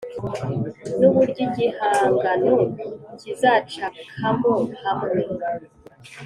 N 0.97 0.99
uburyo 1.09 1.41
igihangano 1.47 2.51
kizacapwamo 3.19 4.53
hamwe 4.81 5.19